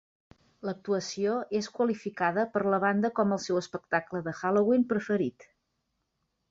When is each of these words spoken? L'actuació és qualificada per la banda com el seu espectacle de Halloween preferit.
L'actuació 0.67 1.35
és 1.59 1.67
qualificada 1.75 2.47
per 2.57 2.63
la 2.75 2.81
banda 2.87 3.13
com 3.21 3.37
el 3.37 3.43
seu 3.47 3.63
espectacle 3.63 4.27
de 4.31 4.35
Halloween 4.41 4.89
preferit. 4.95 5.49